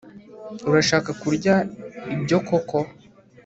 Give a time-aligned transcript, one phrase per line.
[0.69, 1.55] Urashaka kurya
[2.15, 2.79] ibyo koko